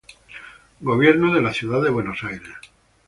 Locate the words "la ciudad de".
1.43-1.91